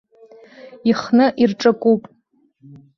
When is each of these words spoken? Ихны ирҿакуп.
Ихны 0.91 1.25
ирҿакуп. 1.43 2.01